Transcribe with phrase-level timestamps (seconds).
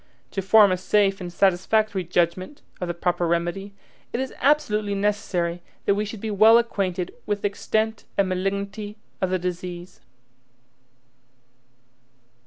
[0.31, 3.75] To form a safe and satisfactory judgment of the proper remedy,
[4.11, 8.97] it is absolutely necessary that we should be well acquainted with the extent and malignity
[9.21, 9.99] of the disease.